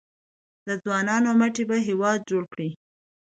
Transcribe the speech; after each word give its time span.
د 0.67 0.69
ځوانانو 0.83 1.29
مټې 1.39 1.63
به 1.69 1.77
هیواد 1.87 2.19
جوړ 2.29 2.43
کړي؟ 2.51 2.69